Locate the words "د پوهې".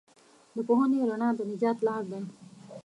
0.55-0.99